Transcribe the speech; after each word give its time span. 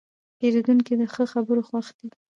پیرودونکی 0.39 0.93
د 0.97 1.01
ښه 1.13 1.23
خبرو 1.33 1.61
خوښ 1.67 1.87
دی. 1.97 2.09